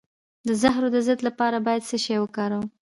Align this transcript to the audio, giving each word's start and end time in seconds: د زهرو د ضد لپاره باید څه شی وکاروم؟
د 0.47 0.49
زهرو 0.61 0.89
د 0.95 0.97
ضد 1.07 1.19
لپاره 1.27 1.57
باید 1.67 1.87
څه 1.89 1.97
شی 2.03 2.15
وکاروم؟ 2.19 2.65